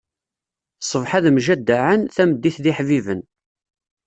Ṣṣbeḥ 0.83 1.11
ad 1.17 1.25
mjeddaɛen, 1.31 2.01
tameddit 2.15 2.57
d 2.63 2.65
iḥbiben. 2.71 3.21